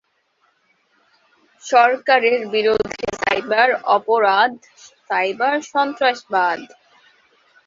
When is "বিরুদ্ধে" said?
2.53-3.05